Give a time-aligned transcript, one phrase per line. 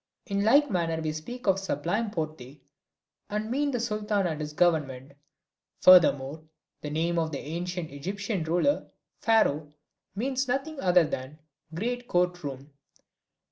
[0.25, 2.59] In like manner we speak of the Sublime Porte,
[3.29, 5.11] and mean the Sultan and his government;
[5.79, 6.41] furthermore,
[6.81, 8.87] the name of the ancient Egyptian ruler,
[9.19, 9.71] Pharaoh,
[10.15, 11.37] means nothing other than
[11.75, 12.73] "great court room."